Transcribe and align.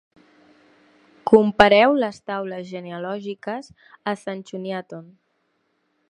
Compareu 1.31 1.93
les 2.03 2.17
taules 2.31 2.65
genealògiques 2.71 3.69
a 4.13 4.15
Sanchuniathon. 4.25 5.05